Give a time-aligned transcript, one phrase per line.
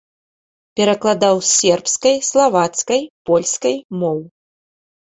[0.79, 3.01] Перакладаў з сербскай, славацкай,
[3.31, 4.19] польскай моў.